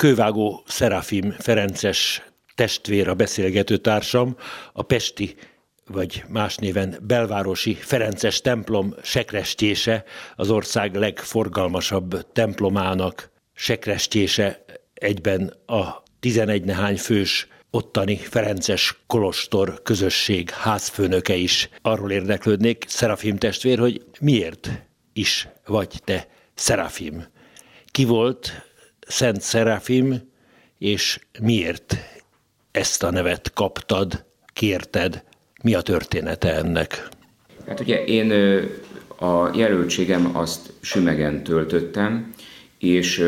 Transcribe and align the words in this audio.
Kővágó 0.00 0.62
Szerafim 0.66 1.30
Ferences 1.30 2.22
testvér 2.54 3.08
a 3.08 3.14
beszélgető 3.14 3.76
társam, 3.76 4.36
a 4.72 4.82
Pesti 4.82 5.34
vagy 5.86 6.24
más 6.28 6.56
néven 6.56 6.96
belvárosi 7.02 7.74
Ferences 7.74 8.40
templom 8.40 8.94
sekrestjése, 9.02 10.04
az 10.36 10.50
ország 10.50 10.94
legforgalmasabb 10.94 12.32
templomának 12.32 13.30
sekrestjése 13.54 14.64
egyben 14.94 15.52
a 15.66 16.02
11 16.20 16.64
nehány 16.64 16.98
fős 16.98 17.48
ottani 17.70 18.16
Ferences 18.16 19.00
Kolostor 19.06 19.82
közösség 19.82 20.50
házfőnöke 20.50 21.34
is. 21.34 21.68
Arról 21.82 22.10
érdeklődnék, 22.10 22.84
Szerafim 22.88 23.36
testvér, 23.36 23.78
hogy 23.78 24.04
miért 24.20 24.70
is 25.12 25.48
vagy 25.66 26.00
te 26.04 26.28
Szerafim? 26.54 27.26
Ki 27.90 28.04
volt 28.04 28.69
Szent 29.10 29.40
Szerafim, 29.40 30.30
és 30.78 31.20
miért 31.40 31.96
ezt 32.70 33.02
a 33.02 33.10
nevet 33.10 33.52
kaptad, 33.52 34.24
kérted? 34.52 35.22
Mi 35.62 35.74
a 35.74 35.80
története 35.80 36.54
ennek? 36.54 37.08
Hát 37.66 37.80
ugye 37.80 38.04
én 38.04 38.30
a 39.18 39.56
jelöltségem 39.56 40.36
azt 40.36 40.72
Sümegen 40.80 41.42
töltöttem, 41.42 42.34
és 42.78 43.18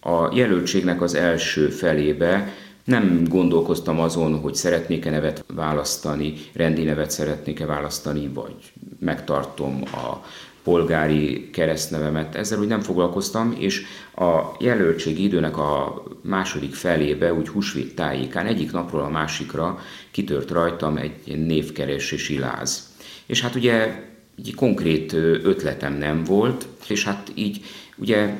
a 0.00 0.34
jelöltségnek 0.34 1.02
az 1.02 1.14
első 1.14 1.68
felébe 1.68 2.52
nem 2.84 3.24
gondolkoztam 3.28 4.00
azon, 4.00 4.40
hogy 4.40 4.54
szeretnék-e 4.54 5.10
nevet 5.10 5.44
választani, 5.54 6.34
rendi 6.52 6.82
nevet 6.82 7.10
szeretnék-e 7.10 7.66
választani, 7.66 8.30
vagy 8.34 8.72
megtartom 8.98 9.82
a 9.82 10.26
polgári 10.68 11.50
keresztnevemet, 11.50 12.34
ezzel 12.34 12.58
úgy 12.58 12.66
nem 12.66 12.80
foglalkoztam, 12.80 13.56
és 13.58 13.82
a 14.14 14.40
jelöltségi 14.58 15.22
időnek 15.22 15.58
a 15.58 16.02
második 16.22 16.74
felébe, 16.74 17.34
úgy 17.34 17.48
húsvét 17.48 17.94
tájékán 17.94 18.46
egyik 18.46 18.72
napról 18.72 19.00
a 19.00 19.08
másikra 19.08 19.78
kitört 20.10 20.50
rajtam 20.50 20.96
egy 20.96 21.46
névkeresési 21.46 22.38
láz. 22.38 22.96
És 23.26 23.40
hát 23.40 23.54
ugye 23.54 24.04
egy 24.38 24.54
konkrét 24.54 25.12
ötletem 25.42 25.92
nem 25.92 26.24
volt, 26.24 26.66
és 26.88 27.04
hát 27.04 27.32
így 27.34 27.64
ugye 27.96 28.38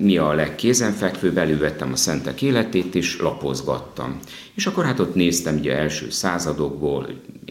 mi 0.00 0.16
a 0.16 0.32
legkézenfekvőbb, 0.32 1.38
elővettem 1.38 1.92
a 1.92 1.96
szentek 1.96 2.42
életét, 2.42 2.94
és 2.94 3.20
lapozgattam. 3.20 4.18
És 4.54 4.66
akkor 4.66 4.84
hát 4.84 4.98
ott 4.98 5.14
néztem 5.14 5.56
ugye 5.56 5.76
első 5.76 6.10
századokból, 6.10 7.06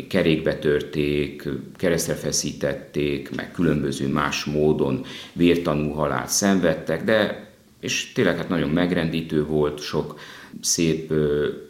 kerékbe 0.07 0.55
törték, 0.55 1.47
keresztre 1.75 2.13
feszítették, 2.13 3.35
meg 3.35 3.51
különböző 3.51 4.07
más 4.07 4.43
módon 4.43 5.05
vértanú 5.33 5.91
halált 5.91 6.29
szenvedtek, 6.29 7.03
de 7.03 7.47
és 7.79 8.11
tényleg 8.11 8.37
hát 8.37 8.49
nagyon 8.49 8.69
megrendítő 8.69 9.45
volt, 9.45 9.81
sok 9.81 10.19
szép 10.61 11.13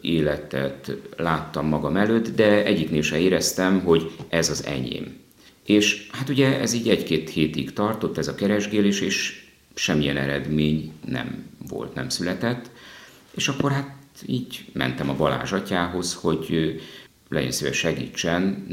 életet 0.00 0.96
láttam 1.16 1.66
magam 1.66 1.96
előtt, 1.96 2.34
de 2.34 2.64
egyiknél 2.64 3.02
se 3.02 3.18
éreztem, 3.18 3.80
hogy 3.80 4.10
ez 4.28 4.50
az 4.50 4.64
enyém. 4.64 5.18
És 5.64 6.08
hát 6.12 6.28
ugye 6.28 6.60
ez 6.60 6.72
így 6.72 6.88
egy-két 6.88 7.30
hétig 7.30 7.72
tartott, 7.72 8.18
ez 8.18 8.28
a 8.28 8.34
keresgélés, 8.34 9.00
és 9.00 9.44
semmilyen 9.74 10.16
eredmény 10.16 10.92
nem 11.06 11.46
volt, 11.68 11.94
nem 11.94 12.08
született. 12.08 12.70
És 13.30 13.48
akkor 13.48 13.72
hát 13.72 13.94
így 14.26 14.64
mentem 14.72 15.10
a 15.10 15.16
Balázs 15.16 15.52
atyához, 15.52 16.14
hogy 16.14 16.80
legyen 17.28 17.50
szíves 17.50 17.76
segítsen 17.76 18.66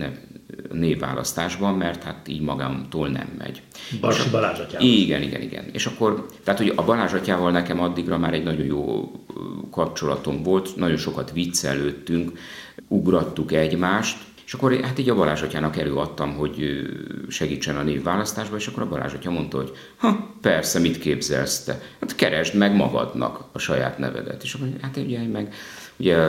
névválasztásban, 0.71 1.75
mert 1.75 2.03
hát 2.03 2.27
így 2.27 2.41
magamtól 2.41 3.07
nem 3.09 3.35
megy. 3.37 3.61
Barsi 3.99 4.29
Balázs 4.29 4.59
atyához. 4.59 4.87
Igen, 4.87 5.21
igen, 5.21 5.41
igen. 5.41 5.69
És 5.71 5.85
akkor, 5.85 6.25
tehát 6.43 6.59
hogy 6.59 6.73
a 6.75 6.83
Balázs 6.83 7.13
atyával 7.13 7.51
nekem 7.51 7.79
addigra 7.79 8.17
már 8.17 8.33
egy 8.33 8.43
nagyon 8.43 8.65
jó 8.65 9.11
kapcsolatom 9.71 10.43
volt, 10.43 10.75
nagyon 10.75 10.97
sokat 10.97 11.31
viccelődtünk, 11.31 12.39
ugrattuk 12.87 13.51
egymást, 13.51 14.17
és 14.47 14.53
akkor 14.53 14.79
hát 14.81 14.99
így 14.99 15.09
a 15.09 15.15
Balázs 15.15 15.41
atyának 15.41 15.77
előadtam, 15.77 16.35
hogy 16.35 16.81
segítsen 17.27 17.77
a 17.77 17.83
névválasztásba, 17.83 18.55
és 18.55 18.67
akkor 18.67 18.83
a 18.83 18.87
Balázs 18.87 19.13
atya 19.13 19.31
mondta, 19.31 19.57
hogy 19.57 19.71
ha, 19.97 20.33
persze, 20.41 20.79
mit 20.79 20.99
képzelsz 20.99 21.63
te? 21.63 21.81
Hát 21.99 22.15
keresd 22.15 22.55
meg 22.55 22.75
magadnak 22.75 23.43
a 23.51 23.59
saját 23.59 23.97
nevedet. 23.97 24.43
És 24.43 24.53
akkor 24.53 24.67
hát 24.81 24.97
ugye 24.97 25.27
meg, 25.27 25.53
ugye 25.97 26.27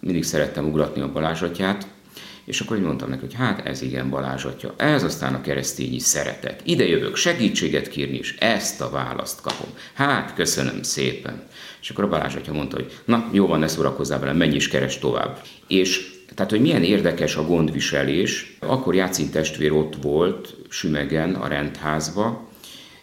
mindig 0.00 0.24
szerettem 0.24 0.66
ugratni 0.66 1.00
a 1.00 1.12
Balázs 1.12 1.42
atyát, 1.42 1.86
és 2.44 2.60
akkor 2.60 2.76
így 2.76 2.82
mondtam 2.82 3.08
neki, 3.08 3.20
hogy 3.20 3.34
hát 3.34 3.66
ez 3.66 3.82
igen 3.82 4.10
Balázs 4.10 4.44
atya, 4.44 4.74
ez 4.76 5.02
aztán 5.02 5.34
a 5.34 5.40
keresztényi 5.40 5.98
szeretet. 5.98 6.60
Ide 6.64 6.86
jövök 6.86 7.16
segítséget 7.16 7.88
kérni, 7.88 8.16
és 8.16 8.36
ezt 8.38 8.80
a 8.80 8.90
választ 8.90 9.40
kapom. 9.40 9.68
Hát, 9.94 10.34
köszönöm 10.34 10.82
szépen. 10.82 11.42
És 11.80 11.90
akkor 11.90 12.04
a 12.04 12.08
Balázs 12.08 12.34
atya 12.34 12.52
mondta, 12.52 12.76
hogy 12.76 12.92
na, 13.04 13.28
jó 13.32 13.46
van, 13.46 13.58
ne 13.58 13.68
szórakozzál 13.68 14.18
velem, 14.18 14.36
menj 14.36 14.54
is 14.54 14.68
keres 14.68 14.98
tovább. 14.98 15.42
És 15.66 16.16
tehát, 16.38 16.52
hogy 16.52 16.60
milyen 16.60 16.82
érdekes 16.82 17.36
a 17.36 17.46
gondviselés. 17.46 18.56
Akkor 18.60 18.94
Jácin 18.94 19.30
testvér 19.30 19.72
ott 19.72 19.94
volt 20.02 20.56
Sümegen, 20.68 21.34
a 21.34 21.48
rendházba, 21.48 22.48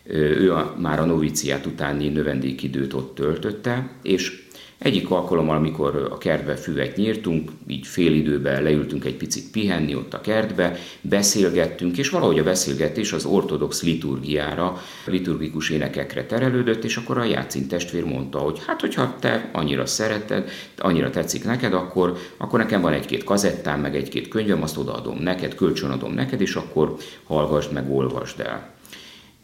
ő 0.07 0.53
a, 0.53 0.75
már 0.79 1.00
a 1.00 1.06
noviciát 1.06 1.66
utáni 1.66 2.07
növendékidőt 2.07 2.94
ott 2.94 3.16
töltötte, 3.16 3.90
és 4.01 4.44
egyik 4.78 5.12
alkalommal, 5.12 5.56
amikor 5.56 6.08
a 6.12 6.18
kertbe 6.18 6.56
füvet 6.56 6.96
nyírtunk, 6.96 7.52
így 7.68 7.88
fél 7.88 8.13
időben 8.13 8.63
leültünk 8.63 9.06
egy 9.06 9.16
picit 9.16 9.52
pihenni 9.52 9.96
ott 9.96 10.13
a 10.13 10.22
kertbe, 10.22 10.78
beszélgettünk, 11.02 11.97
és 11.97 12.09
valahogy 12.09 12.40
a 12.40 12.44
beszélgetés 12.44 13.14
az 13.14 13.25
ortodox 13.25 13.84
liturgiára, 13.84 14.81
liturgikus 15.06 15.69
énekekre 15.69 16.25
terelődött, 16.25 16.84
és 16.84 16.97
akkor 16.97 17.18
a 17.18 17.24
Játszin 17.24 17.68
testvér 17.68 18.06
mondta, 18.06 18.38
hogy 18.38 18.62
hát, 18.66 18.81
hogyha 18.81 19.16
te 19.19 19.50
annyira 19.52 19.85
szereted, 19.85 20.50
annyira 20.78 21.09
tetszik 21.09 21.44
neked, 21.44 21.74
akkor, 21.74 22.18
akkor 22.38 22.59
nekem 22.59 22.81
van 22.81 22.94
egy-két 22.94 23.24
kazettám, 23.24 23.80
meg 23.80 23.96
egy-két 23.96 24.28
könyvem, 24.28 24.64
azt 24.64 24.78
odaadom 24.78 25.18
neked, 25.18 25.56
kölcsönadom 25.56 26.14
neked, 26.14 26.41
és 26.41 26.56
akkor 26.56 26.96
hallgassd 27.24 27.72
meg, 27.72 27.91
olvasd 27.91 28.40
el. 28.40 28.75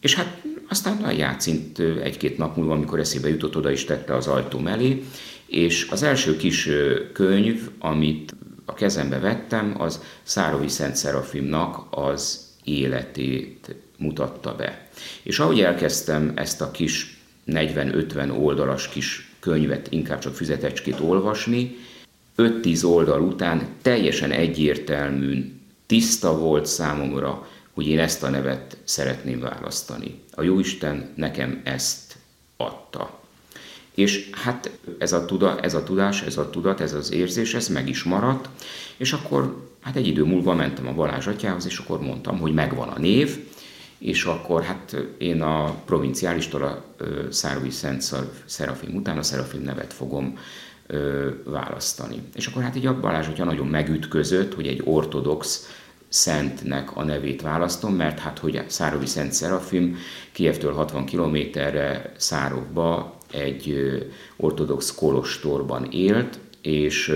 És 0.01 0.15
hát 0.15 0.41
aztán 0.69 1.03
a 1.03 1.11
játszint 1.11 1.79
egy-két 1.79 2.37
nap 2.37 2.55
múlva, 2.55 2.73
amikor 2.73 2.99
eszébe 2.99 3.29
jutott, 3.29 3.55
oda 3.55 3.71
is 3.71 3.85
tette 3.85 4.15
az 4.15 4.27
ajtó 4.27 4.59
mellé, 4.59 5.03
és 5.45 5.87
az 5.89 6.03
első 6.03 6.37
kis 6.37 6.69
könyv, 7.13 7.69
amit 7.79 8.35
a 8.65 8.73
kezembe 8.73 9.19
vettem, 9.19 9.75
az 9.77 10.01
Szárovi 10.23 10.67
Szent 10.67 10.95
Szerafimnak 10.95 11.87
az 11.89 12.49
életét 12.63 13.75
mutatta 13.97 14.55
be. 14.55 14.89
És 15.23 15.39
ahogy 15.39 15.61
elkezdtem 15.61 16.31
ezt 16.35 16.61
a 16.61 16.71
kis 16.71 17.17
40-50 17.47 18.39
oldalas 18.39 18.89
kis 18.89 19.31
könyvet, 19.39 19.87
inkább 19.91 20.19
csak 20.19 20.35
füzetecskét 20.35 20.99
olvasni, 20.99 21.75
5-10 22.37 22.85
oldal 22.85 23.21
után 23.21 23.67
teljesen 23.81 24.31
egyértelműen 24.31 25.61
tiszta 25.85 26.37
volt 26.37 26.65
számomra, 26.65 27.47
hogy 27.73 27.87
én 27.87 27.99
ezt 27.99 28.23
a 28.23 28.29
nevet 28.29 28.77
szeretném 28.83 29.39
választani. 29.39 30.19
A 30.31 30.41
Jóisten 30.41 31.13
nekem 31.15 31.61
ezt 31.63 32.15
adta. 32.57 33.19
És 33.95 34.29
hát 34.31 34.71
ez 34.97 35.13
a, 35.13 35.25
tuda, 35.25 35.59
ez 35.59 35.73
a 35.73 35.83
tudás, 35.83 36.21
ez 36.21 36.37
a 36.37 36.49
tudat, 36.49 36.81
ez 36.81 36.93
az 36.93 37.11
érzés, 37.11 37.53
ez 37.53 37.67
meg 37.67 37.89
is 37.89 38.03
maradt, 38.03 38.49
és 38.97 39.13
akkor 39.13 39.69
hát 39.81 39.95
egy 39.95 40.07
idő 40.07 40.23
múlva 40.23 40.53
mentem 40.53 40.87
a 40.87 40.93
Balázs 40.93 41.27
atyához, 41.27 41.65
és 41.65 41.77
akkor 41.77 42.01
mondtam, 42.01 42.39
hogy 42.39 42.53
megvan 42.53 42.89
a 42.89 42.99
név, 42.99 43.39
és 43.97 44.23
akkor 44.23 44.63
hát 44.63 44.95
én 45.17 45.41
a 45.41 45.69
provinciálistól 45.85 46.63
a 46.63 46.85
Szárói 47.29 47.69
Szent 47.69 48.15
Szerafim 48.45 48.95
után 48.95 49.17
a 49.17 49.23
Szerafim 49.23 49.61
nevet 49.61 49.93
fogom 49.93 50.37
választani. 51.43 52.21
És 52.35 52.47
akkor 52.47 52.63
hát 52.63 52.75
így 52.75 52.85
a 52.85 52.99
Balázs 52.99 53.27
atya 53.27 53.43
nagyon 53.43 53.67
megütközött, 53.67 54.53
hogy 54.53 54.67
egy 54.67 54.81
ortodox 54.83 55.69
szentnek 56.11 56.95
a 56.95 57.03
nevét 57.03 57.41
választom, 57.41 57.95
mert 57.95 58.19
hát 58.19 58.39
hogy 58.39 58.63
Szárovi 58.67 59.05
Szent 59.05 59.33
Szerafim 59.33 59.97
Kievtől 60.31 60.73
60 60.73 61.05
kilométerre 61.05 62.11
Szárovba 62.17 63.17
egy 63.31 63.75
ortodox 64.35 64.95
kolostorban 64.95 65.87
élt, 65.91 66.39
és 66.61 67.15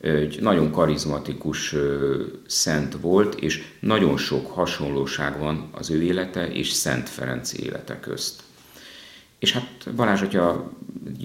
egy 0.00 0.38
nagyon 0.40 0.70
karizmatikus 0.70 1.74
szent 2.46 2.96
volt, 3.00 3.34
és 3.34 3.62
nagyon 3.80 4.16
sok 4.16 4.50
hasonlóság 4.50 5.38
van 5.38 5.68
az 5.72 5.90
ő 5.90 6.02
élete 6.02 6.52
és 6.52 6.70
Szent 6.70 7.08
Ferenc 7.08 7.52
élete 7.52 8.00
közt. 8.00 8.42
És 9.38 9.52
hát 9.52 9.94
Balázs 9.96 10.22
atya 10.22 10.72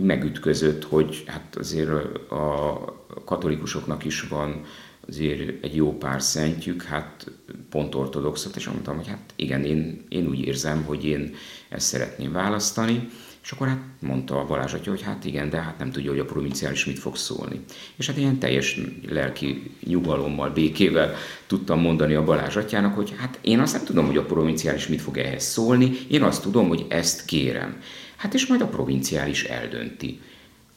megütközött, 0.01 0.83
hogy 0.83 1.23
hát 1.27 1.56
azért 1.56 1.89
a 2.31 2.80
katolikusoknak 3.25 4.06
is 4.06 4.21
van 4.21 4.65
azért 5.07 5.63
egy 5.63 5.75
jó 5.75 5.98
pár 5.98 6.21
szentjük, 6.21 6.83
hát 6.83 7.31
pont 7.69 7.95
ortodoxot, 7.95 8.56
és 8.56 8.68
mondtam, 8.68 8.95
hogy 8.95 9.07
hát 9.07 9.33
igen, 9.36 9.63
én, 9.63 10.06
én 10.09 10.27
úgy 10.27 10.39
érzem, 10.39 10.83
hogy 10.83 11.06
én 11.06 11.36
ezt 11.69 11.88
szeretném 11.88 12.31
választani, 12.31 13.09
és 13.48 13.54
akkor 13.54 13.68
hát 13.68 13.81
mondta 14.00 14.39
a 14.39 14.45
Balázs 14.45 14.74
atya, 14.74 14.89
hogy 14.89 15.01
hát 15.01 15.25
igen, 15.25 15.50
de 15.50 15.62
hát 15.62 15.77
nem 15.77 15.92
tudja, 15.92 16.09
hogy 16.09 16.19
a 16.19 16.25
provinciális 16.25 16.86
mit 16.86 17.00
fog 17.00 17.15
szólni. 17.15 17.59
És 17.95 18.07
hát 18.07 18.18
ilyen 18.18 18.39
teljes 18.39 18.80
lelki 19.09 19.71
nyugalommal, 19.83 20.50
békével 20.50 21.15
tudtam 21.48 21.80
mondani 21.80 22.13
a 22.13 22.24
Balázs 22.24 22.56
atyának, 22.56 22.95
hogy 22.95 23.13
hát 23.18 23.39
én 23.42 23.59
azt 23.59 23.74
nem 23.74 23.86
tudom, 23.86 24.06
hogy 24.06 24.18
a 24.18 24.25
provinciális 24.25 24.88
mit 24.88 25.01
fog 25.01 25.18
ehhez 25.18 25.44
szólni, 25.44 25.92
én 26.07 26.24
azt 26.24 26.42
tudom, 26.42 26.68
hogy 26.68 26.86
ezt 26.89 27.25
kérem. 27.25 27.81
Hát 28.15 28.33
és 28.33 28.48
majd 28.48 28.62
a 28.62 28.68
provinciális 28.68 29.44
eldönti. 29.44 30.19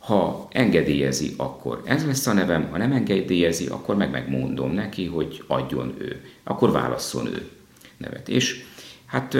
Ha 0.00 0.48
engedélyezi, 0.52 1.34
akkor 1.36 1.82
ez 1.84 2.06
lesz 2.06 2.26
a 2.26 2.32
nevem, 2.32 2.68
ha 2.70 2.76
nem 2.76 2.92
engedélyezi, 2.92 3.66
akkor 3.66 3.96
meg 3.96 4.10
megmondom 4.10 4.72
neki, 4.72 5.06
hogy 5.06 5.42
adjon 5.46 5.94
ő. 5.98 6.24
Akkor 6.42 6.70
válasszon 6.70 7.26
ő 7.26 7.48
nevet. 7.96 8.28
És 8.28 8.64
hát 9.06 9.36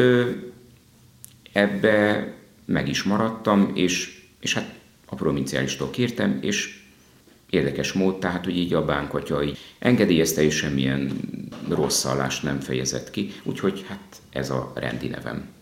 ebbe 1.53 2.29
meg 2.65 2.89
is 2.89 3.03
maradtam, 3.03 3.71
és, 3.75 4.23
és 4.41 4.55
hát 4.55 4.75
a 5.07 5.15
provinciálistól 5.15 5.91
kértem, 5.91 6.39
és 6.43 6.81
érdekes 7.51 7.93
mód, 7.93 8.19
tehát 8.19 8.45
hogy 8.45 8.57
így 8.57 8.75
a 8.75 8.85
bánkatya 8.85 9.43
így 9.43 9.59
engedélyezte, 9.79 10.43
és 10.43 10.57
semmilyen 10.57 11.13
rossz 11.69 12.07
nem 12.43 12.61
fejezett 12.61 13.11
ki, 13.11 13.33
úgyhogy 13.43 13.85
hát 13.89 14.21
ez 14.31 14.51
a 14.51 14.73
rendi 14.75 15.09
nevem. 15.09 15.59